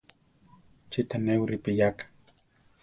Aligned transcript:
¿Chí 0.89 0.99
tanéwi 1.09 1.45
ripiyáka. 1.51 2.05